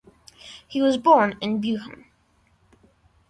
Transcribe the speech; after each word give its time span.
He 0.67 0.81
was 0.81 0.97
born 0.97 1.37
in 1.41 1.61
Buchen. 1.61 2.05